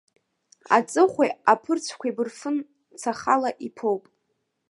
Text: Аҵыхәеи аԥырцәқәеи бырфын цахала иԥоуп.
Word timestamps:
Аҵыхәеи 0.77 1.31
аԥырцәқәеи 1.51 2.15
бырфын 2.15 2.57
цахала 3.01 3.49
иԥоуп. 3.67 4.03